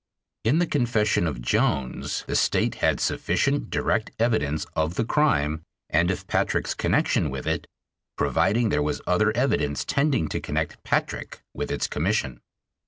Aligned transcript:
In 0.43 0.57
the 0.57 0.65
confession 0.65 1.27
of 1.27 1.43
Jones 1.43 2.23
the 2.25 2.35
State 2.35 2.73
had 2.81 2.99
sufficient 2.99 3.69
direct 3.69 4.09
evidence 4.17 4.65
of 4.75 4.95
the 4.95 5.05
crime 5.05 5.61
and 5.91 6.09
of 6.09 6.25
Patrick's 6.25 6.73
connection 6.73 7.29
with 7.29 7.45
it, 7.45 7.67
providing 8.17 8.69
there 8.69 8.81
was 8.81 8.99
other 9.05 9.31
evidence 9.37 9.85
tending 9.85 10.27
to 10.29 10.41
connect 10.41 10.83
Patrick 10.83 11.43
with 11.53 11.69
its 11.69 11.85
commission. 11.85 12.41